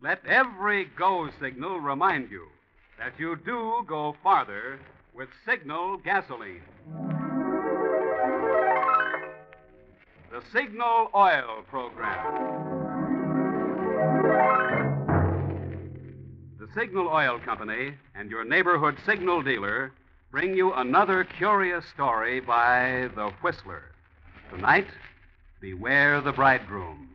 [0.00, 2.46] Let every go signal remind you
[3.00, 4.78] that you do go farther
[5.12, 6.62] with Signal gasoline.
[10.30, 13.08] The Signal Oil Program.
[16.60, 19.90] The Signal Oil Company and your neighborhood signal dealer
[20.30, 23.82] bring you another curious story by The Whistler.
[24.54, 24.86] Tonight,
[25.60, 27.08] Beware the Bridegroom.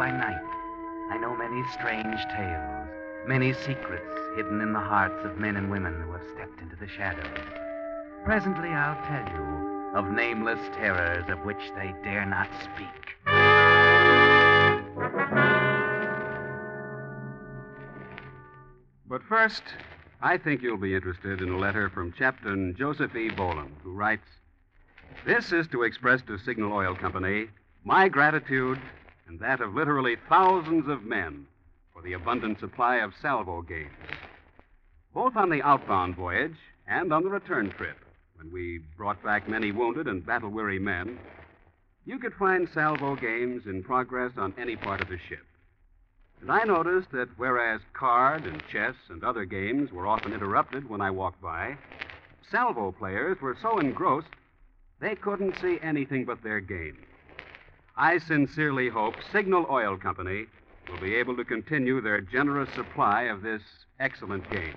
[0.00, 0.40] By night.
[1.10, 2.88] I know many strange tales,
[3.26, 6.88] many secrets hidden in the hearts of men and women who have stepped into the
[6.88, 7.26] shadows.
[8.24, 13.18] Presently, I'll tell you of nameless terrors of which they dare not speak.
[19.06, 19.64] But first,
[20.22, 23.28] I think you'll be interested in a letter from Captain Joseph E.
[23.28, 24.28] Boland, who writes
[25.26, 27.48] This is to express to Signal Oil Company
[27.84, 28.78] my gratitude
[29.30, 31.46] and that of literally thousands of men
[31.92, 33.88] for the abundant supply of salvo games.
[35.14, 36.56] Both on the outbound voyage
[36.88, 37.96] and on the return trip,
[38.34, 41.16] when we brought back many wounded and battle weary men,
[42.04, 45.46] you could find salvo games in progress on any part of the ship.
[46.40, 51.00] And I noticed that whereas card and chess and other games were often interrupted when
[51.00, 51.76] I walked by,
[52.50, 54.26] salvo players were so engrossed
[54.98, 57.06] they couldn't see anything but their game.
[57.96, 60.46] I sincerely hope Signal Oil Company
[60.88, 63.62] will be able to continue their generous supply of this
[63.98, 64.76] excellent game.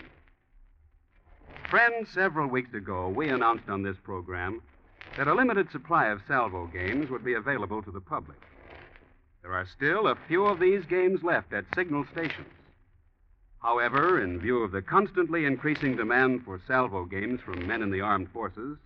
[1.69, 4.61] Friends, several weeks ago, we announced on this program
[5.17, 8.37] that a limited supply of salvo games would be available to the public.
[9.41, 12.47] There are still a few of these games left at signal stations.
[13.61, 18.01] However, in view of the constantly increasing demand for salvo games from men in the
[18.01, 18.77] armed forces,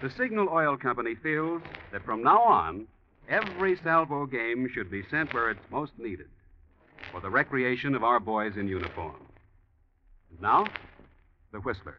[0.00, 2.86] the Signal Oil Company feels that from now on,
[3.28, 6.28] every salvo game should be sent where it's most needed
[7.10, 9.16] for the recreation of our boys in uniform.
[10.30, 10.66] And now,
[11.52, 11.98] the Whistler.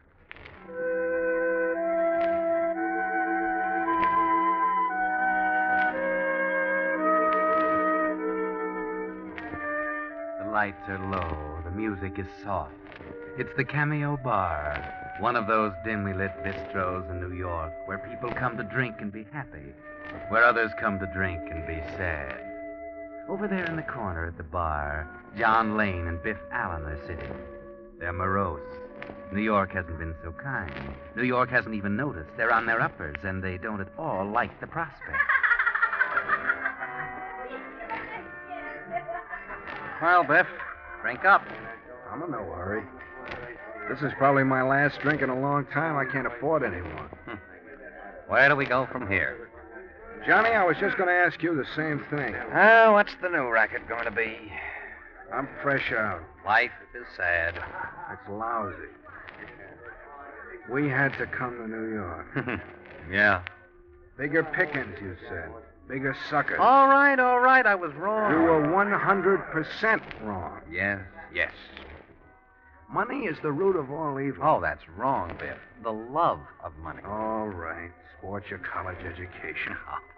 [10.38, 12.72] The lights are low, the music is soft.
[13.38, 18.30] It's the Cameo Bar, one of those dimly lit bistros in New York where people
[18.30, 19.74] come to drink and be happy,
[20.28, 22.40] where others come to drink and be sad.
[23.28, 27.34] Over there in the corner at the bar, John Lane and Biff Allen are sitting.
[27.98, 28.60] They're morose.
[29.32, 30.72] New York hasn't been so kind.
[31.16, 32.30] New York hasn't even noticed.
[32.36, 35.22] They're on their uppers, and they don't at all like the prospect.
[40.00, 40.46] Well, Biff,
[41.02, 41.42] drink up.
[42.10, 42.84] I'm in no hurry.
[43.88, 45.96] This is probably my last drink in a long time.
[45.96, 47.10] I can't afford any more.
[47.24, 47.34] Hmm.
[48.28, 49.45] Where do we go from here?
[50.26, 52.34] Johnny, I was just going to ask you the same thing.
[52.52, 54.36] Oh, what's the new racket going to be?
[55.32, 56.20] I'm fresh out.
[56.44, 57.54] Life is sad.
[58.10, 58.74] It's lousy.
[60.68, 62.60] We had to come to New York.
[63.10, 63.42] yeah.
[64.18, 65.48] Bigger pickings, you said.
[65.88, 66.58] Bigger suckers.
[66.60, 67.64] All right, all right.
[67.64, 68.32] I was wrong.
[68.32, 70.60] You were 100% wrong.
[70.68, 71.02] Yes,
[71.32, 71.52] yes.
[72.90, 74.42] Money is the root of all evil.
[74.42, 75.58] Oh, that's wrong, Biff.
[75.84, 77.02] The love of money.
[77.06, 77.92] All right.
[78.18, 79.76] Sport your college education.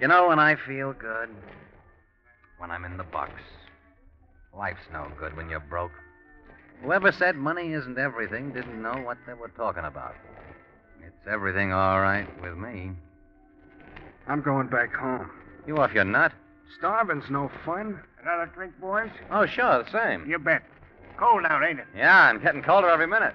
[0.00, 1.28] You know when I feel good?
[2.58, 3.32] When I'm in the box.
[4.56, 5.92] Life's no good when you're broke.
[6.82, 10.14] Whoever said money isn't everything didn't know what they were talking about.
[11.00, 12.92] It's everything all right with me.
[14.28, 15.30] I'm going back home.
[15.66, 16.32] You off your nut?
[16.78, 18.00] Starving's no fun.
[18.22, 19.10] Another drink, boys?
[19.30, 20.28] Oh, sure, the same.
[20.28, 20.62] You bet.
[21.18, 21.86] Cold out, ain't it?
[21.96, 23.34] Yeah, and getting colder every minute.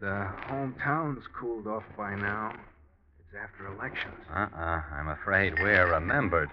[0.00, 2.52] The hometown's cooled off by now.
[3.32, 4.14] It's after elections.
[4.34, 4.82] Uh-uh.
[4.94, 6.50] I'm afraid we're remembered.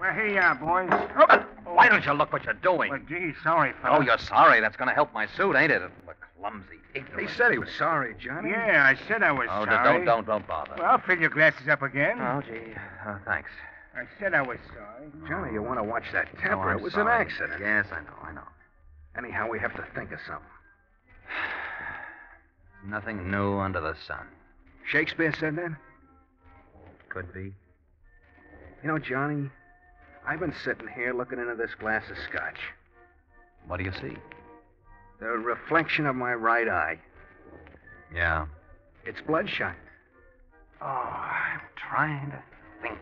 [0.00, 0.88] Well, here you are, boys.
[1.16, 2.90] Oh, Why don't you look what you're doing?
[2.90, 3.98] well, gee, sorry, fella.
[3.98, 4.60] Oh, you're sorry.
[4.60, 5.82] That's going to help my suit, ain't it?
[6.06, 8.50] The clumsy, He said he was sorry, Johnny.
[8.50, 9.98] Yeah, I said I was Oh, d- sorry.
[9.98, 10.72] don't, don't, don't bother.
[10.78, 12.18] Well, I'll fill your glasses up again.
[12.20, 12.72] Oh, gee.
[13.06, 13.50] Uh, thanks.
[13.94, 15.10] I said I was sorry.
[15.28, 16.70] Johnny, you want to watch that temper?
[16.72, 17.14] Oh, it was sorry.
[17.14, 17.60] an accident.
[17.60, 18.48] Yes, I know, I know.
[19.18, 20.46] Anyhow, we have to think of something.
[22.86, 24.26] Nothing new under the sun.
[24.88, 25.70] Shakespeare said that?
[27.10, 27.52] Could be.
[28.82, 29.50] You know, Johnny,
[30.26, 32.58] I've been sitting here looking into this glass of scotch.
[33.66, 34.16] What do you see?
[35.18, 36.98] The reflection of my right eye.
[38.14, 38.46] Yeah.
[39.04, 39.74] It's bloodshot.
[40.80, 42.42] Oh, I'm trying to
[42.80, 42.98] think.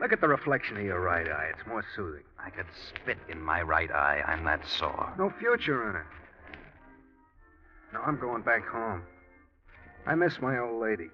[0.00, 1.50] Look at the reflection of your right eye.
[1.56, 2.24] It's more soothing.
[2.44, 4.22] I could spit in my right eye.
[4.26, 5.14] I'm that sore.
[5.16, 6.58] No future in it.
[7.92, 9.02] No, I'm going back home.
[10.06, 11.08] I miss my old lady.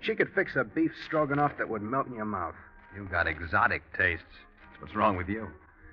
[0.00, 2.54] She could fix a beef stroganoff that would melt in your mouth.
[2.94, 4.24] You've got exotic tastes.
[4.80, 5.48] What's wrong with you?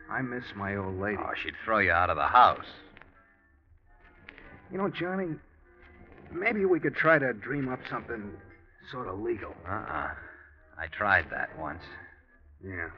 [0.10, 1.18] I miss my old lady.
[1.20, 2.66] Oh, she'd throw you out of the house.
[4.72, 5.36] You know, Johnny,
[6.32, 8.32] maybe we could try to dream up something
[8.92, 9.56] sort of legal.
[9.68, 10.12] Uh-uh.
[10.78, 11.82] I tried that once.
[12.64, 12.90] Yeah.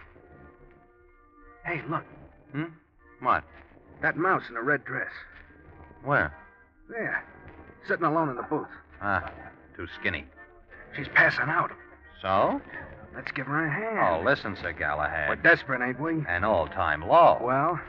[1.66, 2.04] Hey, look.
[2.52, 2.66] Hmm?
[3.22, 3.44] What?
[4.02, 5.12] That mouse in a red dress.
[6.04, 6.34] Where?
[6.90, 7.24] There.
[7.88, 8.68] Sitting alone in the booth.
[9.02, 9.32] Ah,
[9.76, 10.26] too skinny.
[10.98, 11.72] She's passing out.
[12.22, 12.60] So?
[13.16, 14.00] Let's give her a hand.
[14.00, 15.30] Oh, listen, Sir Galahad.
[15.30, 16.24] We're desperate, ain't we?
[16.28, 17.40] An all-time law.
[17.42, 17.80] Well,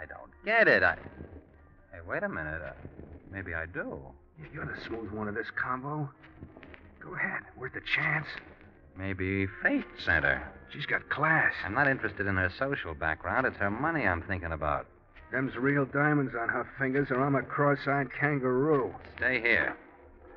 [0.00, 0.82] I don't get it.
[0.82, 0.96] I.
[1.92, 2.60] Hey, wait a minute.
[2.62, 2.72] Uh,
[3.32, 3.98] maybe I do.
[4.52, 6.08] you're the smooth one of this combo.
[7.02, 7.42] Go ahead.
[7.56, 8.26] Worth a chance.
[8.96, 10.46] Maybe fate sent her.
[10.72, 11.52] She's got class.
[11.64, 13.46] I'm not interested in her social background.
[13.46, 14.86] It's her money I'm thinking about.
[15.32, 18.94] Them's real diamonds on her fingers, or I'm a cross-eyed kangaroo.
[19.16, 19.76] Stay here.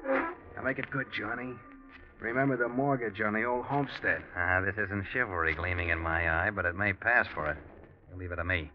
[0.06, 1.54] Now make it good, Johnny.
[2.24, 4.24] Remember the mortgage on the old homestead.
[4.38, 7.58] Ah, this isn't chivalry gleaming in my eye, but it may pass for it.
[8.10, 8.72] You leave it to me.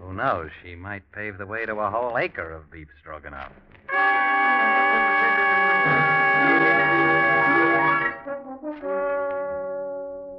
[0.00, 0.50] Who knows?
[0.64, 3.52] She might pave the way to a whole acre of beef stroganoff.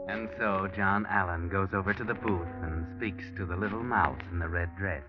[0.10, 4.22] And so John Allen goes over to the booth and speaks to the little mouse
[4.34, 5.04] in the red dress.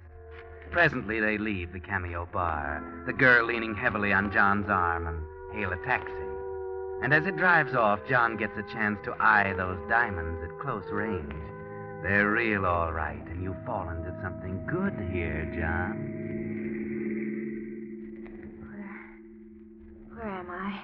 [0.70, 5.18] Presently, they leave the cameo bar, the girl leaning heavily on John's arm, and
[5.52, 6.29] hail a taxi.
[7.02, 10.84] And as it drives off, John gets a chance to eye those diamonds at close
[10.92, 11.32] range.
[12.02, 15.96] They're real, all right, and you've fallen to something good here, John.
[20.14, 20.80] Where am I?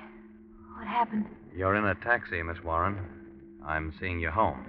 [0.78, 1.26] What happened?
[1.54, 2.98] You're in a taxi, Miss Warren.
[3.64, 4.64] I'm seeing you home.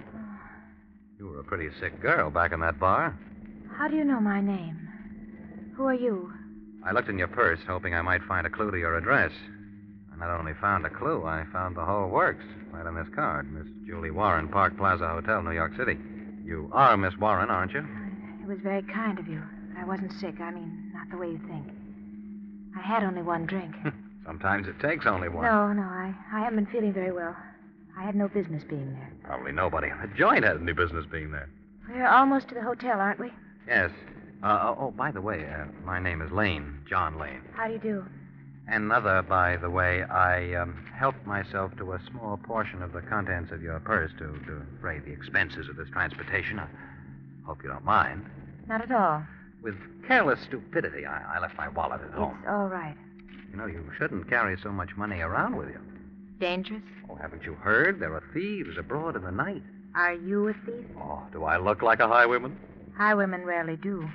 [1.18, 3.18] You were a pretty sick girl back in that bar.
[3.76, 4.88] How do you know my name?
[5.76, 6.32] Who are you?
[6.84, 9.32] I looked in your purse, hoping I might find a clue to your address.
[10.20, 13.50] I not only found a clue, I found the whole works right on this card.
[13.52, 15.96] Miss Julie Warren, Park Plaza Hotel, New York City.
[16.44, 17.86] You are Miss Warren, aren't you?
[18.42, 19.42] It was very kind of you.
[19.78, 20.40] I wasn't sick.
[20.40, 21.66] I mean, not the way you think.
[22.76, 23.74] I had only one drink.
[24.26, 25.44] Sometimes it takes only one.
[25.44, 27.36] No, no, I, I haven't been feeling very well.
[27.96, 29.12] I had no business being there.
[29.24, 31.48] Probably nobody on the joint has any business being there.
[31.88, 33.30] We're almost to the hotel, aren't we?
[33.66, 33.90] Yes.
[34.42, 37.40] Uh, oh, by the way, uh, my name is Lane, John Lane.
[37.54, 38.04] How do you do?
[38.70, 43.50] Another, by the way, I um, helped myself to a small portion of the contents
[43.50, 46.58] of your purse to defray the expenses of this transportation.
[46.58, 46.66] I
[47.46, 48.26] hope you don't mind.
[48.68, 49.22] Not at all.
[49.62, 49.74] With
[50.06, 52.36] careless stupidity, I, I left my wallet at home.
[52.40, 52.94] It's all right.
[53.50, 55.80] You know, you shouldn't carry so much money around with you.
[56.38, 56.82] Dangerous?
[57.08, 57.98] Oh, haven't you heard?
[57.98, 59.62] There are thieves abroad in the night.
[59.94, 60.84] Are you a thief?
[60.98, 62.56] Oh, do I look like a highwayman?
[62.96, 64.06] Highwaymen rarely do.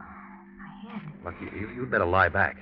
[0.00, 0.04] Oh,
[0.58, 1.02] my head.
[1.24, 2.56] Look, you, you, you'd better lie back.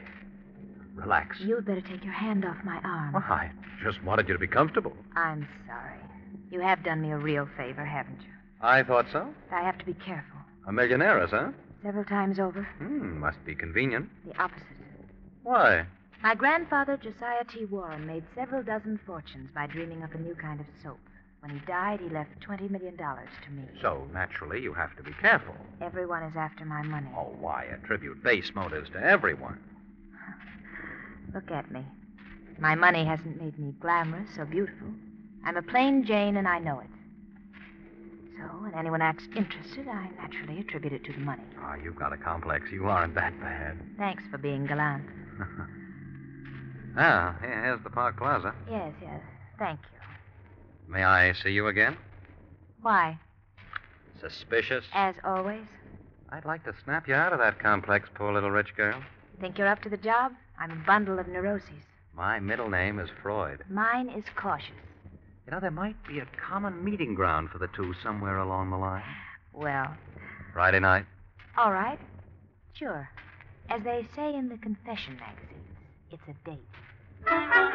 [0.96, 1.38] Relax.
[1.40, 3.12] You'd better take your hand off my arm.
[3.12, 3.50] Well, I
[3.84, 4.92] just wanted you to be comfortable.
[5.14, 5.98] I'm sorry.
[6.50, 8.32] You have done me a real favor, haven't you?
[8.60, 9.28] I thought so.
[9.52, 10.38] I have to be careful.
[10.66, 11.50] A millionaire, huh?
[11.82, 14.08] Several times over, Hmm, must be convenient.
[14.26, 14.62] the opposite.
[15.42, 15.86] Why?
[16.22, 17.66] My grandfather, Josiah T.
[17.66, 20.98] Warren, made several dozen fortunes by dreaming up a new kind of soap.
[21.40, 23.62] When he died, he left $20 million to me.
[23.80, 25.54] So, naturally, you have to be careful.
[25.80, 27.06] Everyone is after my money.
[27.16, 29.60] Oh, why attribute base motives to everyone?
[31.36, 31.84] Look at me.
[32.58, 34.88] My money hasn't made me glamorous or beautiful.
[35.44, 36.86] I'm a plain Jane, and I know it.
[38.38, 41.42] So, when anyone acts interested, I naturally attribute it to the money.
[41.62, 42.70] Oh, you've got a complex.
[42.72, 43.78] You aren't that bad.
[43.98, 45.04] Thanks for being gallant.
[46.96, 48.54] ah, here's the Park Plaza.
[48.70, 49.20] Yes, yes.
[49.58, 50.90] Thank you.
[50.90, 51.98] May I see you again?
[52.80, 53.18] Why?
[54.22, 54.86] Suspicious?
[54.94, 55.66] As always.
[56.30, 59.02] I'd like to snap you out of that complex, poor little rich girl.
[59.38, 60.32] Think you're up to the job?
[60.58, 61.84] I'm a bundle of neuroses.
[62.14, 63.62] My middle name is Freud.
[63.68, 64.70] Mine is cautious.
[65.46, 68.76] You know, there might be a common meeting ground for the two somewhere along the
[68.78, 69.02] line.
[69.52, 69.94] Well,
[70.52, 71.04] Friday night.
[71.56, 71.98] all right.
[72.74, 73.08] Sure.
[73.68, 75.76] As they say in the confession magazines,
[76.10, 77.66] it's a date.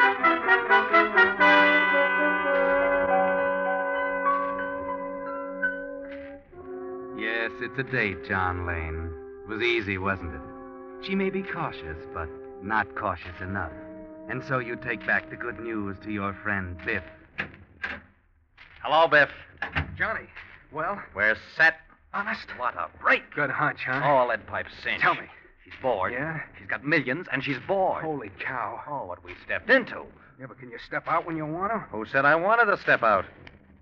[7.18, 9.12] Yes, it's a date, John Lane.
[9.44, 10.42] It was easy, wasn't it?
[11.06, 12.30] She may be cautious, but
[12.62, 13.72] not cautious enough.
[14.30, 17.04] And so you take back the good news to your friend Biff.
[18.84, 19.30] Hello, Biff.
[19.98, 20.26] Johnny,
[20.72, 21.76] well, We're set.
[22.14, 22.48] honest?
[22.58, 23.24] What a break.
[23.36, 24.02] Good hunch, huh?
[24.04, 25.02] All lead pipe cinch.
[25.02, 25.28] Tell me.
[25.64, 26.14] She's bored.
[26.14, 26.40] Yeah?
[26.58, 28.04] She's got millions, and she's bored.
[28.04, 28.82] Holy cow.
[28.88, 30.04] Oh, what we stepped into.
[30.40, 31.80] Yeah, but can you step out when you want to?
[31.92, 33.26] Who said I wanted to step out?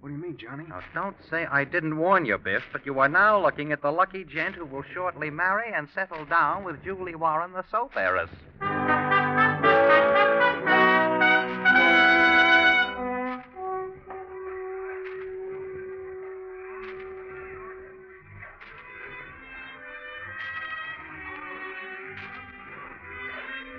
[0.01, 0.63] What do you mean, Johnny?
[0.69, 3.91] Now, don't say I didn't warn you, Biff, but you are now looking at the
[3.91, 8.29] lucky gent who will shortly marry and settle down with Julie Warren, the soap heiress.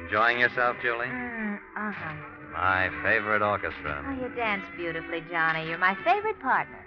[0.05, 1.07] Enjoying yourself, Julie?
[1.07, 2.40] Mm, uh-huh.
[2.53, 4.05] My favorite orchestra.
[4.07, 5.69] Oh, you dance beautifully, Johnny.
[5.69, 6.79] You're my favorite partner.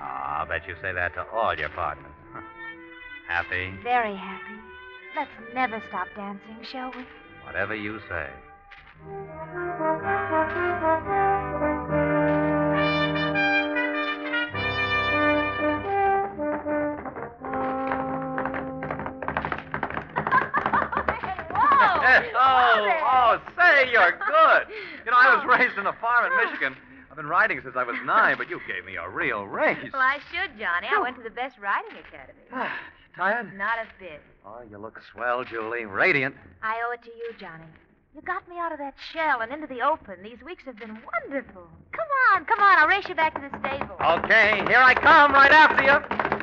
[0.00, 2.12] Ah, I'll bet you say that to all your partners.
[3.28, 3.72] Happy?
[3.82, 4.54] Very happy.
[5.16, 7.04] Let's never stop dancing, shall we?
[7.44, 8.28] Whatever you say.
[22.34, 24.66] oh, oh, say, you're good.
[25.12, 25.48] Know, I was oh.
[25.48, 26.76] raised in a farm in Michigan.
[27.10, 29.76] I've been riding since I was nine, but you gave me a real race.
[29.92, 30.88] Well, I should, Johnny.
[30.88, 32.40] I went to the best riding academy.
[33.16, 33.52] Tired?
[33.58, 34.22] Not a bit.
[34.46, 35.84] Oh, you look swell, Julie.
[35.84, 36.34] Radiant.
[36.62, 37.66] I owe it to you, Johnny.
[38.14, 40.22] You got me out of that shell and into the open.
[40.22, 41.68] These weeks have been wonderful.
[41.92, 42.78] Come on, come on.
[42.78, 43.96] I'll race you back to the stable.
[44.00, 46.41] Okay, here I come, right after you.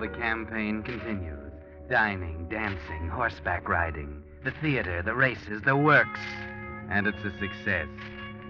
[0.00, 1.52] The campaign continues
[1.90, 6.20] dining, dancing, horseback riding, the theater, the races, the works.
[6.88, 7.88] And it's a success.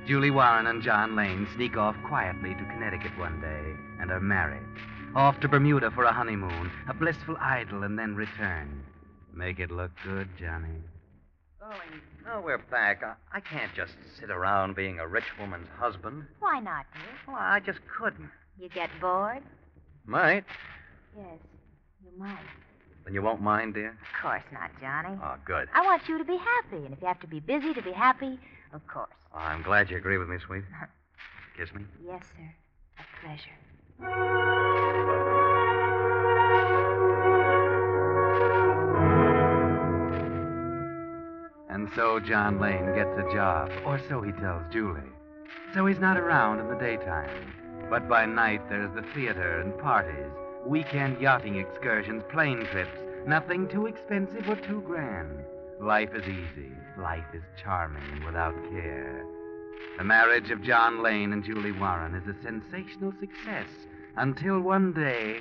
[0.07, 4.63] Julie Warren and John Lane sneak off quietly to Connecticut one day and are married.
[5.17, 8.85] Off to Bermuda for a honeymoon, a blissful idyll, and then return.
[9.35, 10.77] Make it look good, Johnny.
[11.59, 13.03] Darling, now oh, we're back.
[13.03, 16.27] I, I can't just sit around being a rich woman's husband.
[16.39, 17.03] Why not, dear?
[17.27, 18.31] Well, I just couldn't.
[18.59, 19.43] You get bored?
[20.07, 20.45] Might.
[21.17, 21.39] Yes,
[22.05, 22.39] you might.
[23.05, 23.91] Then you won't mind, dear?
[23.91, 25.19] Of course not, Johnny.
[25.23, 25.69] Oh, good.
[25.75, 27.93] I want you to be happy, and if you have to be busy to be
[27.93, 28.39] happy,
[28.73, 29.11] of course.
[29.35, 30.65] Ah, I'm glad you agree with me, sweet.
[31.57, 31.83] Kiss me.
[32.07, 32.55] Yes, sir.
[32.99, 34.61] A pleasure.
[41.69, 45.01] And so John Lane gets a job, or so he tells Julie.
[45.75, 47.55] So he's not around in the daytime.
[47.89, 50.31] But by night, there's the theater and parties,
[50.67, 52.99] weekend yachting excursions, plane trips.
[53.27, 55.45] Nothing too expensive or too grand.
[55.81, 56.73] Life is easy.
[56.99, 59.25] Life is charming and without care.
[59.99, 63.69] The marriage of John Lane and Julie Warren is a sensational success
[64.17, 65.41] until one day.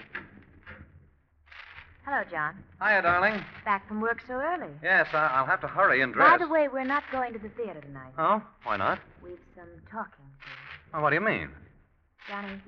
[2.06, 2.56] Hello, John.
[2.82, 3.46] Hiya, darling.
[3.66, 4.74] Back from work so early.
[4.82, 6.32] Yes, I, I'll have to hurry and dress.
[6.32, 8.14] By the way, we're not going to the theater tonight.
[8.18, 9.00] Oh, why not?
[9.24, 10.52] We've some talking to do.
[10.96, 11.50] Oh, what do you mean?
[12.28, 12.60] Johnny,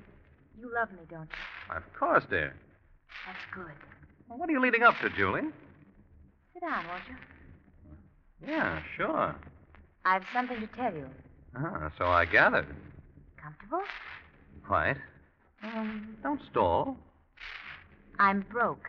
[0.58, 1.76] you love me, don't you?
[1.76, 2.54] Of course, dear.
[3.26, 3.74] That's good.
[4.28, 5.42] Well, what are you leading up to, Julie?
[6.52, 8.48] Sit down, won't you?
[8.48, 9.36] Yeah, sure.
[10.04, 11.06] I've something to tell you.
[11.56, 12.66] Ah, so I gathered.
[13.40, 13.82] Comfortable?
[14.66, 14.96] Quite.
[15.62, 16.96] Um, don't stall.
[18.18, 18.88] I'm broke.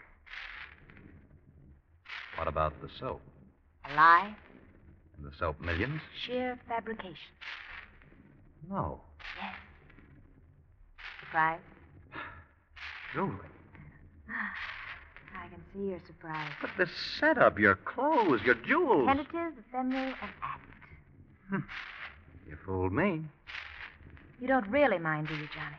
[2.37, 3.21] What about the soap?
[3.89, 4.35] A lie?
[5.17, 6.01] And the soap millions?
[6.25, 7.15] Sheer fabrication.
[8.69, 9.01] No.
[9.39, 9.55] Yes.
[11.33, 11.59] Surprise?
[13.11, 13.31] Julie.
[14.29, 16.53] I can see you're surprised.
[16.61, 16.87] But the
[17.19, 19.07] setup, your clothes, your jewels.
[19.07, 20.61] Tentative, ephemeral, and adult.
[21.49, 21.57] Hmm.
[22.47, 23.23] You fooled me.
[24.39, 25.75] You don't really mind, do you, Johnny?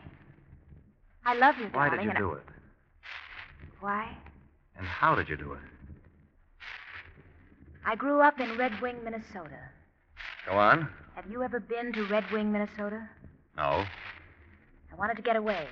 [1.25, 2.09] I love you, Why darling.
[2.09, 2.43] did you do it?
[3.79, 4.09] Why?
[4.77, 5.61] And how did you do it?
[7.87, 9.61] I grew up in Red Wing, Minnesota.
[10.49, 10.89] Go on.
[11.15, 13.09] Have you ever been to Red Wing, Minnesota?
[13.57, 13.85] No.
[14.95, 15.67] I wanted to get away.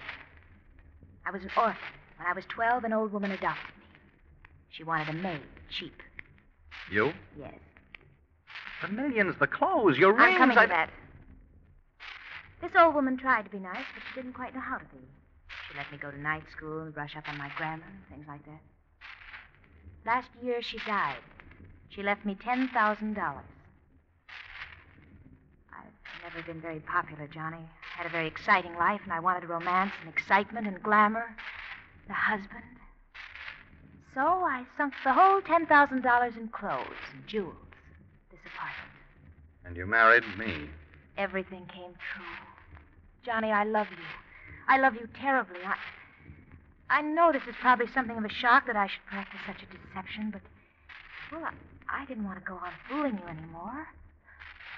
[1.24, 1.76] I was an orphan.
[2.18, 3.84] When I was 12, an old woman adopted me.
[4.70, 5.94] She wanted a maid, cheap.
[6.90, 7.12] You?
[7.38, 7.54] Yes.
[8.82, 10.32] The millions, the clothes, your rings.
[10.32, 10.62] I'm coming I...
[10.62, 10.90] to that.
[12.60, 14.98] This old woman tried to be nice, but she didn't quite know how to be.
[15.68, 18.26] She let me go to night school and brush up on my grammar and things
[18.26, 18.60] like that.
[20.04, 21.22] Last year, she died.
[21.90, 22.72] She left me $10,000.
[22.76, 23.42] I've
[26.24, 27.68] never been very popular, Johnny.
[27.94, 31.34] I had a very exciting life, and I wanted romance and excitement and glamour.
[32.08, 32.64] The husband.
[34.14, 37.54] So I sunk the whole $10,000 in clothes and jewels.
[38.30, 38.92] This apartment.
[39.64, 40.68] And you married me.
[41.16, 42.24] Everything came true.
[43.24, 44.04] Johnny, I love you.
[44.68, 45.60] I love you terribly.
[45.64, 45.76] I,
[46.90, 49.66] I know this is probably something of a shock that I should practice such a
[49.66, 50.42] deception, but,
[51.30, 53.86] well, I, I didn't want to go on fooling you anymore.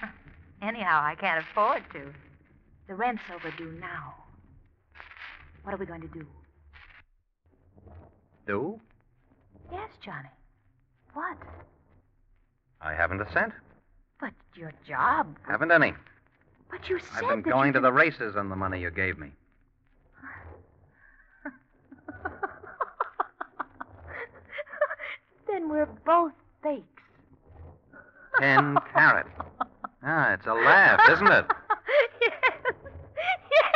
[0.61, 2.13] Anyhow, I can't afford to.
[2.87, 4.13] The rent's overdue now.
[5.63, 6.25] What are we going to do?
[8.45, 8.79] Do?
[9.71, 10.29] Yes, Johnny.
[11.13, 11.37] What?
[12.81, 13.53] I haven't a cent.
[14.19, 15.35] But your job.
[15.47, 15.93] Haven't any.
[16.69, 18.79] But you said I've been that going you to could- the races on the money
[18.81, 19.31] you gave me.
[25.47, 26.83] then we're both fakes.
[28.39, 29.25] Ten carat.
[30.03, 31.45] Ah, it's a laugh, isn't it?
[32.21, 32.33] yes.
[33.51, 33.75] Yes.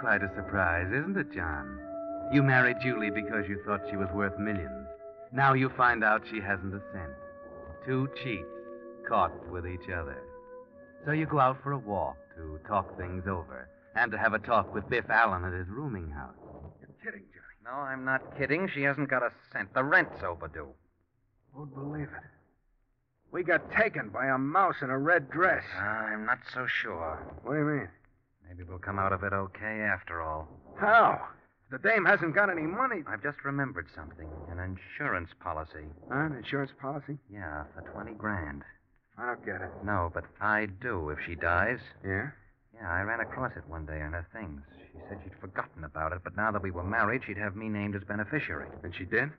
[0.00, 1.78] Quite a surprise, isn't it, John?
[2.32, 4.86] You married Julie because you thought she was worth millions.
[5.30, 7.12] Now you find out she hasn't a cent.
[7.84, 8.48] Two cheats
[9.06, 10.22] caught with each other.
[11.04, 14.38] So you go out for a walk to talk things over and to have a
[14.38, 16.34] talk with Biff Allen at his rooming house.
[16.80, 17.60] You're kidding, Johnny.
[17.64, 18.70] No, I'm not kidding.
[18.72, 19.74] She hasn't got a cent.
[19.74, 20.68] The rent's overdue.
[21.54, 22.30] Won't believe it.
[23.32, 25.64] We got taken by a mouse in a red dress.
[25.78, 27.18] I'm not so sure.
[27.42, 27.88] What do you mean?
[28.50, 30.48] Maybe we'll come out of it okay after all.
[30.74, 31.20] How?
[31.70, 33.04] The dame hasn't got any money.
[33.06, 34.26] I've just remembered something.
[34.50, 35.86] An insurance policy.
[36.10, 37.16] An insurance policy?
[37.32, 38.62] Yeah, for 20 grand.
[39.16, 39.70] I don't get it.
[39.84, 41.78] No, but I do if she dies.
[42.04, 42.30] Yeah?
[42.74, 44.62] Yeah, I ran across it one day on her things.
[44.92, 47.68] She said she'd forgotten about it, but now that we were married, she'd have me
[47.68, 48.66] named as beneficiary.
[48.82, 49.30] And she did?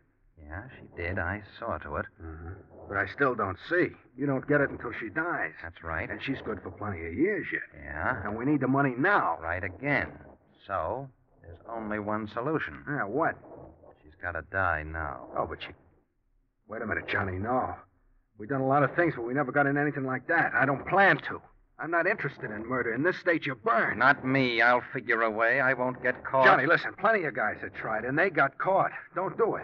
[0.48, 1.20] Yeah, she did.
[1.20, 2.06] I saw to it.
[2.24, 2.50] Mm-hmm.
[2.88, 3.90] But I still don't see.
[4.18, 5.52] You don't get it until she dies.
[5.64, 6.10] That's right.
[6.10, 7.62] And she's good for plenty of years yet.
[7.84, 9.38] Yeah, And we need the money now.
[9.42, 10.12] right again.
[10.68, 11.08] So,
[11.42, 12.84] there's only one solution.
[12.88, 13.36] Yeah, what?
[14.04, 15.28] She's got to die now.
[15.38, 15.70] Oh, but she.
[16.68, 17.38] Wait a minute, Johnny.
[17.38, 17.76] No.
[18.38, 20.52] We've done a lot of things, but we never got in anything like that.
[20.54, 21.42] I don't plan to.
[21.80, 22.94] I'm not interested in murder.
[22.94, 24.00] In this state, you burn.
[24.00, 24.62] Not me.
[24.62, 25.60] I'll figure a way.
[25.62, 26.46] I won't get caught.
[26.46, 26.94] Johnny, listen.
[27.00, 28.92] Plenty of guys have tried, and they got caught.
[29.16, 29.64] Don't do it.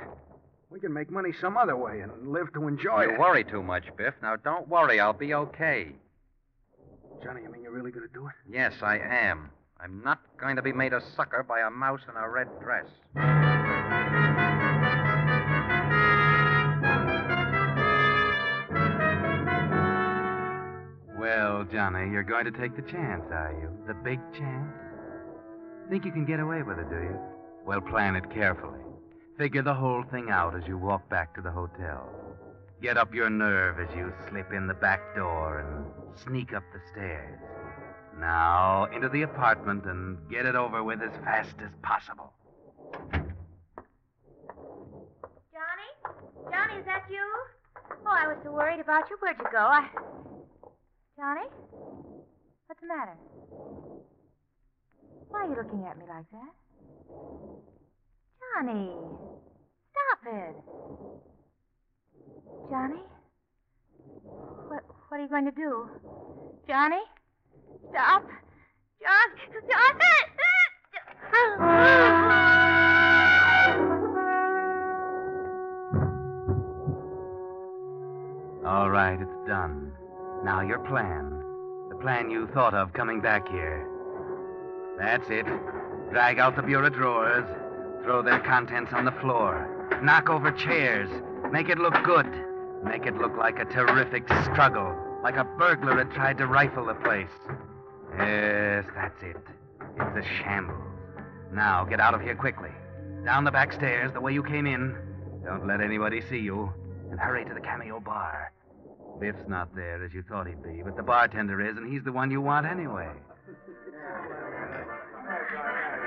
[0.70, 3.14] We can make money some other way and live to enjoy You it.
[3.14, 4.14] You worry too much, Biff.
[4.22, 5.00] Now, don't worry.
[5.00, 5.94] I'll be okay.
[7.24, 8.34] Johnny, you mean you're really going to do it?
[8.52, 9.50] Yes, I am.
[9.80, 12.86] I'm not going to be made a sucker by a mouse in a red dress.
[21.18, 23.70] Well, Johnny, you're going to take the chance, are you?
[23.88, 24.74] The big chance?
[25.90, 27.18] Think you can get away with it, do you?
[27.66, 28.80] Well, plan it carefully.
[29.38, 32.10] Figure the whole thing out as you walk back to the hotel.
[32.82, 35.86] Get up your nerve as you slip in the back door and
[36.18, 37.40] sneak up the stairs.
[38.20, 42.34] Now, into the apartment and get it over with as fast as possible.
[43.12, 43.30] Johnny?
[46.52, 47.24] Johnny, is that you?
[47.92, 49.18] Oh, I was so worried about you.
[49.20, 49.60] Where'd you go?
[49.60, 49.88] I.
[51.16, 51.48] Johnny?
[52.66, 53.14] What's the matter?
[55.30, 56.54] Why are you looking at me like that?
[58.56, 58.90] Johnny,
[59.92, 60.56] stop it.
[62.70, 63.02] Johnny?
[64.68, 65.90] What, what are you going to do?
[66.68, 67.02] Johnny?
[67.92, 68.28] Stop.
[69.02, 69.28] John,
[69.66, 69.96] stop
[78.66, 79.92] All right, it's done.
[80.44, 81.42] Now your plan.
[81.90, 83.88] The plan you thought of coming back here.
[84.98, 85.46] That's it.
[86.12, 87.46] Drag out the bureau drawers,
[88.08, 91.10] throw their contents on the floor, knock over chairs,
[91.52, 92.26] make it look good,
[92.82, 96.94] make it look like a terrific struggle, like a burglar had tried to rifle the
[96.94, 97.28] place.
[98.18, 99.36] Yes, that's it.
[100.00, 100.80] It's a shambles.
[101.52, 102.70] Now get out of here quickly.
[103.26, 104.96] Down the back stairs, the way you came in.
[105.44, 106.72] Don't let anybody see you.
[107.12, 108.54] And hurry to the Cameo Bar.
[109.20, 112.14] Biff's not there as you thought he'd be, but the bartender is, and he's the
[112.14, 113.10] one you want anyway.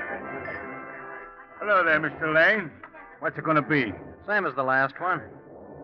[1.63, 2.33] Hello there, Mr.
[2.33, 2.71] Lane.
[3.19, 3.93] What's it going to be?
[4.25, 5.21] Same as the last one.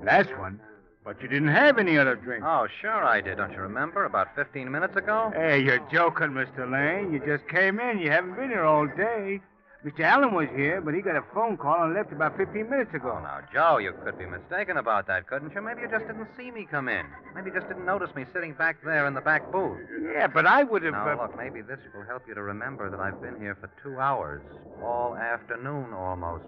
[0.04, 0.60] Last one?
[1.06, 2.44] But you didn't have any other drink.
[2.44, 3.38] Oh, sure I did.
[3.38, 4.06] Don't you remember?
[4.06, 5.32] About 15 minutes ago?
[5.36, 6.68] Hey, you're joking, Mr.
[6.68, 7.14] Lane.
[7.14, 8.00] You just came in.
[8.00, 9.40] You haven't been here all day.
[9.86, 10.00] Mr.
[10.02, 13.14] Allen was here, but he got a phone call and left about 15 minutes ago.
[13.16, 15.62] Oh, now, Joe, you could be mistaken about that, couldn't you?
[15.62, 17.06] Maybe you just didn't see me come in.
[17.36, 19.78] Maybe you just didn't notice me sitting back there in the back booth.
[20.14, 20.94] Yeah, but I would have.
[20.94, 23.70] Now, uh, look, maybe this will help you to remember that I've been here for
[23.84, 24.42] two hours.
[24.84, 26.44] All afternoon, almost.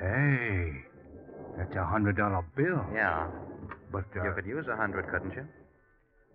[0.00, 0.72] Hey,
[1.56, 2.84] that's a hundred dollar bill.
[2.92, 3.28] Yeah.
[3.92, 5.46] But uh, You could use a hundred, couldn't you?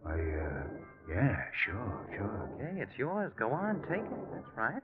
[0.06, 0.64] I, uh,
[1.10, 2.50] yeah, sure, sure.
[2.56, 3.34] Okay, it's yours.
[3.38, 4.32] Go on, take it.
[4.34, 4.82] That's right.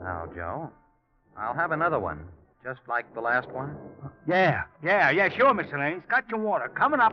[0.00, 0.70] Now, Joe,
[1.36, 2.26] I'll have another one,
[2.62, 3.76] just like the last one.
[4.28, 5.78] Yeah, yeah, yeah, sure, Mr.
[5.78, 6.02] Lane.
[6.08, 7.12] Got your water coming up.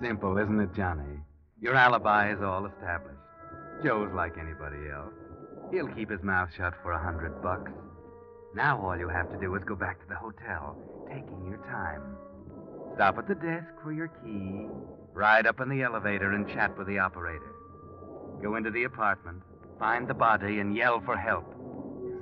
[0.00, 1.20] Simple, isn't it, Johnny?
[1.60, 3.18] Your alibi is all established.
[3.84, 5.12] Joe's like anybody else.
[5.72, 7.70] He'll keep his mouth shut for a hundred bucks.
[8.54, 10.76] Now all you have to do is go back to the hotel,
[11.08, 12.02] taking your time.
[12.98, 14.66] Stop at the desk for your key,
[15.14, 17.54] ride up in the elevator and chat with the operator.
[18.42, 19.40] Go into the apartment,
[19.78, 21.44] find the body, and yell for help.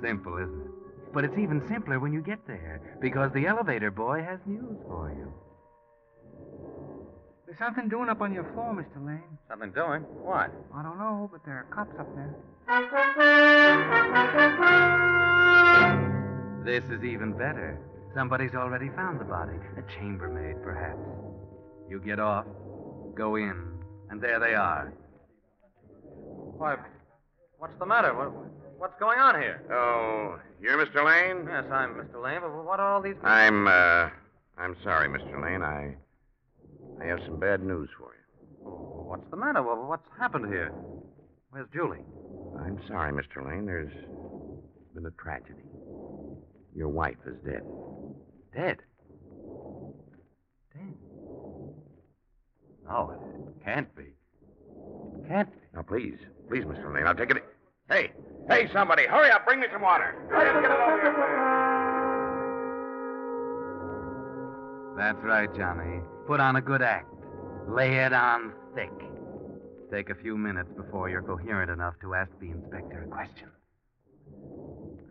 [0.03, 0.71] Simple, isn't it?
[1.11, 5.09] But it's even simpler when you get there, because the elevator boy has news for
[5.17, 5.33] you.
[7.47, 9.03] There's something doing up on your floor, Mr.
[9.03, 9.39] Lane.
[9.49, 10.03] Something doing?
[10.21, 10.51] What?
[10.75, 12.35] I don't know, but there are cops up there.
[16.63, 17.79] This is even better.
[18.17, 19.53] Somebody's already found the body.
[19.77, 20.97] A chambermaid, perhaps.
[21.87, 22.47] You get off,
[23.13, 23.77] go in,
[24.09, 24.91] and there they are.
[26.57, 26.77] Why,
[27.59, 28.15] what's the matter?
[28.15, 28.31] What,
[28.79, 29.61] what's going on here?
[29.71, 31.05] Oh, you're Mr.
[31.05, 31.45] Lane?
[31.47, 32.23] Yes, I'm Mr.
[32.23, 33.13] Lane, but what are all these...
[33.21, 34.09] I'm, uh,
[34.57, 35.39] I'm sorry, Mr.
[35.39, 35.61] Lane.
[35.61, 35.95] I,
[36.99, 38.67] I have some bad news for you.
[38.67, 39.61] Oh, What's the matter?
[39.61, 40.73] Well, What's happened here?
[41.51, 42.03] Where's Julie?
[42.65, 43.47] I'm sorry, Mr.
[43.47, 43.67] Lane.
[43.67, 43.93] There's
[44.95, 45.66] been a tragedy.
[46.77, 47.63] Your wife is dead.
[48.55, 48.77] Dead.
[50.75, 50.93] Dead?
[52.87, 54.03] No, it can't be.
[54.03, 55.57] It can't be.
[55.73, 56.93] Now, please, please, Mr.
[56.93, 57.43] Lane, I'll take it.
[57.89, 58.11] Hey,
[58.47, 60.13] hey, somebody, hurry up, bring me some water.
[60.29, 61.13] Hurry up, get it over here.
[64.97, 66.01] That's right, Johnny.
[66.27, 67.11] Put on a good act.
[67.67, 68.91] Lay it on thick.
[69.91, 73.49] Take a few minutes before you're coherent enough to ask the inspector a question.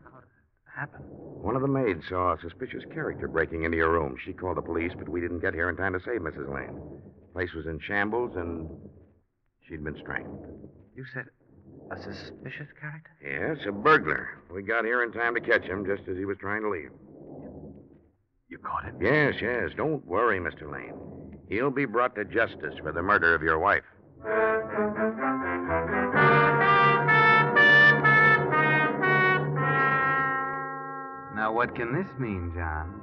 [0.05, 1.26] How did it happen?
[1.47, 4.17] One of the maids saw a suspicious character breaking into your room.
[4.25, 6.53] She called the police, but we didn't get here in time to save Mrs.
[6.53, 6.75] Lane.
[6.75, 8.69] The place was in shambles, and
[9.63, 10.45] she'd been strangled.
[10.97, 11.27] You said
[11.93, 13.13] a suspicious character?
[13.23, 14.43] Yes, a burglar.
[14.53, 16.91] We got here in time to catch him just as he was trying to leave.
[18.49, 18.97] You caught him?
[19.01, 19.71] Yes, yes.
[19.77, 20.69] Don't worry, Mr.
[20.69, 20.95] Lane.
[21.49, 23.85] He'll be brought to justice for the murder of your wife.
[31.57, 33.01] What can this mean, John?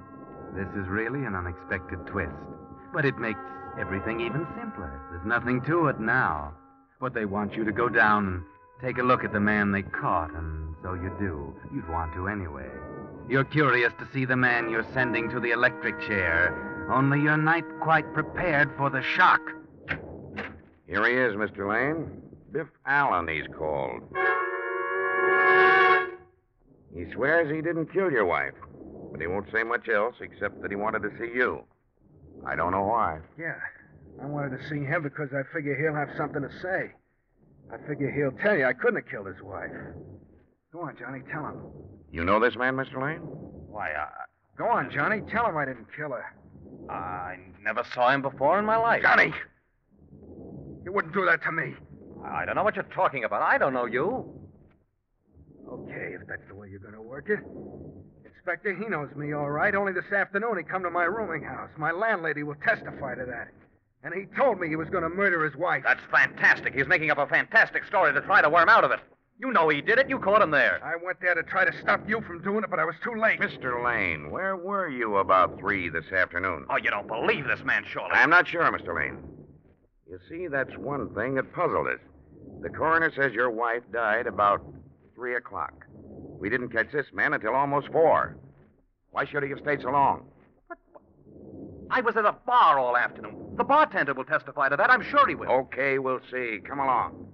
[0.55, 2.37] This is really an unexpected twist.
[2.93, 3.39] But it makes
[3.79, 5.01] everything even simpler.
[5.09, 6.53] There's nothing to it now.
[7.01, 8.43] But they want you to go down and
[8.79, 11.51] take a look at the man they caught, and so you do.
[11.73, 12.69] You'd want to anyway.
[13.27, 17.63] You're curious to see the man you're sending to the electric chair, only you're not
[17.81, 19.41] quite prepared for the shock.
[20.85, 21.67] Here he is, Mr.
[21.67, 22.21] Lane.
[22.51, 24.03] Biff Allen, he's called.
[26.95, 28.53] He swears he didn't kill your wife,
[29.11, 31.63] but he won't say much else except that he wanted to see you.
[32.45, 33.19] I don't know why.
[33.37, 33.55] Yeah.
[34.21, 36.91] I wanted to see him because I figure he'll have something to say.
[37.71, 39.71] I figure he'll tell you I couldn't have killed his wife.
[40.71, 41.61] Go on, Johnny, tell him.
[42.11, 43.01] You know this man, Mr.
[43.01, 43.19] Lane?
[43.19, 44.07] Why, I,
[44.57, 46.25] Go on, Johnny, tell him I didn't kill her.
[46.91, 49.01] I never saw him before in my life.
[49.01, 49.33] Johnny!
[50.85, 51.73] You wouldn't do that to me.
[52.25, 53.41] I don't know what you're talking about.
[53.41, 54.42] I don't know you.
[55.73, 57.39] Okay, if that's the way you're going to work it.
[58.25, 59.73] Inspector, he knows me all right.
[59.73, 61.69] Only this afternoon he come to my rooming house.
[61.77, 63.47] My landlady will testify to that.
[64.03, 65.83] And he told me he was going to murder his wife.
[65.83, 66.75] That's fantastic.
[66.75, 68.99] He's making up a fantastic story to try to worm out of it.
[69.39, 70.09] You know he did it.
[70.09, 70.79] You caught him there.
[70.83, 73.15] I went there to try to stop you from doing it, but I was too
[73.19, 73.39] late.
[73.39, 73.83] Mr.
[73.83, 76.65] Lane, where were you about three this afternoon?
[76.69, 78.11] Oh, you don't believe this man, surely.
[78.13, 78.95] I'm not sure, Mr.
[78.95, 79.17] Lane.
[80.07, 81.99] You see, that's one thing that puzzled us.
[82.61, 84.61] The coroner says your wife died about
[85.15, 85.85] three o'clock.
[86.39, 88.37] We didn't catch this man until almost four.
[89.11, 90.25] Why should he have stayed so long?
[90.67, 90.77] But,
[91.89, 93.55] I was at a bar all afternoon.
[93.55, 94.89] The bartender will testify to that.
[94.89, 95.49] I'm sure he will.
[95.49, 96.59] Okay, we'll see.
[96.67, 97.27] Come along.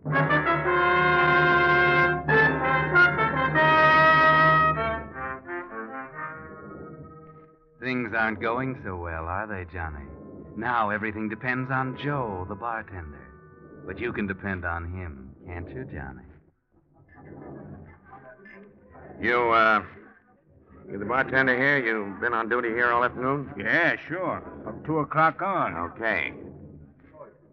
[7.80, 10.06] Things aren't going so well, are they, Johnny?
[10.58, 13.26] Now everything depends on Joe, the bartender.
[13.86, 16.24] But you can depend on him, can't you, Johnny?
[19.22, 19.84] You, uh,
[20.90, 21.78] you the bartender here?
[21.78, 23.52] You've been on duty here all afternoon?
[23.58, 24.42] Yeah, sure.
[24.64, 25.76] From 2 o'clock on.
[25.76, 26.34] Okay.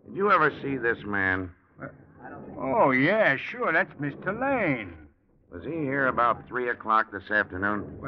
[0.06, 1.50] Did you ever see this man?
[2.56, 3.72] Oh, yeah, sure.
[3.72, 4.38] That's Mr.
[4.40, 4.94] Lane.
[5.52, 7.98] Was he here about three o'clock this afternoon?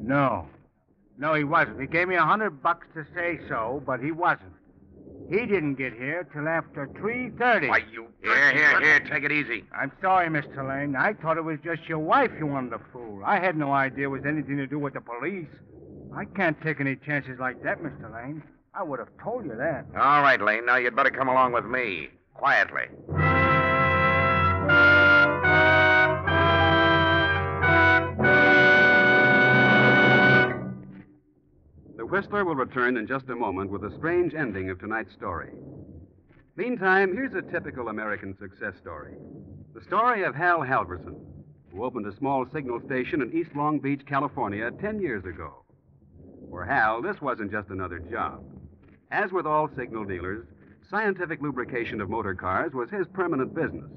[0.00, 0.46] No.
[1.16, 1.80] No, he wasn't.
[1.80, 4.52] He gave me a hundred bucks to say so, but he wasn't.
[5.30, 7.68] He didn't get here till after 3.30.
[7.68, 8.08] Why, you...
[8.22, 9.00] Here, here, here.
[9.00, 9.64] Take it easy.
[9.78, 10.66] I'm sorry, Mr.
[10.66, 10.96] Lane.
[10.96, 13.22] I thought it was just your wife you wanted to fool.
[13.24, 15.48] I had no idea it was anything to do with the police.
[16.16, 18.12] I can't take any chances like that, Mr.
[18.12, 18.42] Lane.
[18.74, 19.86] I would have told you that.
[19.98, 20.64] All right, Lane.
[20.64, 22.08] Now you'd better come along with me.
[22.32, 22.84] Quietly.
[32.10, 35.50] Whistler will return in just a moment with a strange ending of tonight's story.
[36.56, 39.14] Meantime, here's a typical American success story
[39.74, 41.14] the story of Hal Halverson,
[41.70, 45.64] who opened a small signal station in East Long Beach, California, 10 years ago.
[46.50, 48.42] For Hal, this wasn't just another job.
[49.10, 50.46] As with all signal dealers,
[50.90, 53.90] scientific lubrication of motor cars was his permanent business.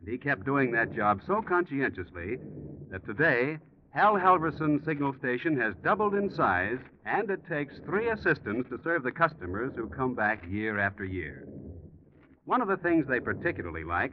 [0.00, 2.38] And he kept doing that job so conscientiously
[2.90, 3.58] that today,
[3.96, 9.02] Hal Halverson Signal Station has doubled in size, and it takes three assistants to serve
[9.02, 11.48] the customers who come back year after year.
[12.44, 14.12] One of the things they particularly like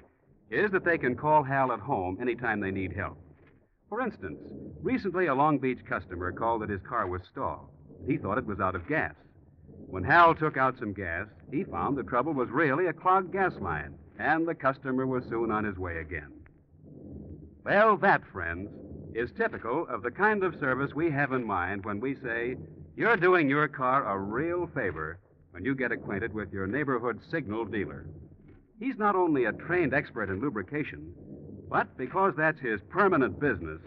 [0.49, 3.17] is that they can call Hal at home anytime they need help.
[3.89, 4.39] For instance,
[4.81, 7.67] recently a Long Beach customer called that his car was stalled.
[8.07, 9.15] He thought it was out of gas.
[9.87, 13.51] When Hal took out some gas, he found the trouble was really a clogged gas
[13.59, 16.31] line, and the customer was soon on his way again.
[17.65, 18.69] Well, that, friends,
[19.15, 22.55] is typical of the kind of service we have in mind when we say
[22.95, 25.19] you're doing your car a real favor
[25.51, 28.05] when you get acquainted with your neighborhood signal dealer.
[28.79, 31.13] He's not only a trained expert in lubrication,
[31.69, 33.79] but because that's his permanent business,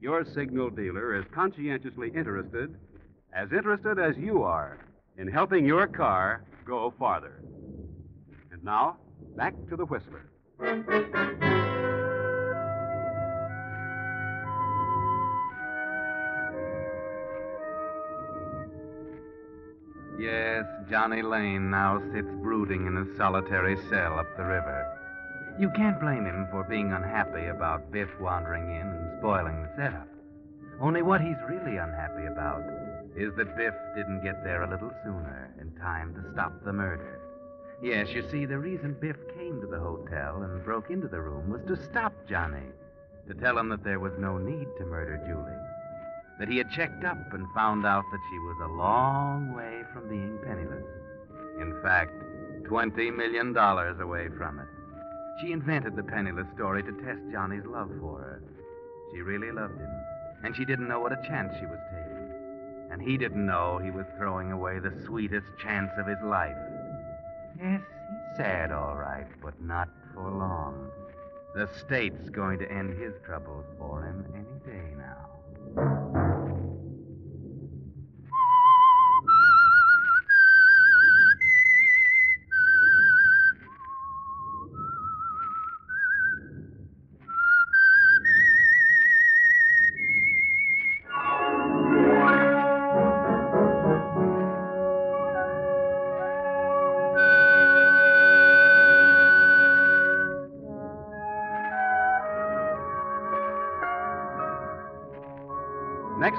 [0.00, 2.74] your signal dealer is conscientiously interested,
[3.32, 4.78] as interested as you are,
[5.18, 7.42] in helping your car go farther.
[8.50, 8.96] And now,
[9.36, 11.73] back to the Whistler.
[20.24, 24.88] Yes, Johnny Lane now sits brooding in a solitary cell up the river.
[25.58, 30.08] You can't blame him for being unhappy about Biff wandering in and spoiling the setup.
[30.80, 32.62] Only what he's really unhappy about
[33.14, 37.20] is that Biff didn't get there a little sooner in time to stop the murder.
[37.82, 41.50] Yes, you see, the reason Biff came to the hotel and broke into the room
[41.50, 42.72] was to stop Johnny,
[43.28, 45.73] to tell him that there was no need to murder Julie
[46.38, 50.08] that he had checked up and found out that she was a long way from
[50.08, 50.84] being penniless.
[51.60, 52.12] In fact,
[52.64, 54.66] $20 million away from it.
[55.40, 58.42] She invented the penniless story to test Johnny's love for her.
[59.12, 59.90] She really loved him,
[60.42, 62.32] and she didn't know what a chance she was taking.
[62.90, 66.56] And he didn't know he was throwing away the sweetest chance of his life.
[67.60, 70.90] Yes, he's sad, all right, but not for long.
[71.54, 76.03] The state's going to end his troubles for him any day now.